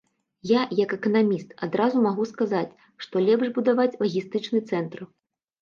[0.51, 4.99] Я, як эканаміст, адразу магу сказаць, што лепш будаваць лагістычны цэнтр.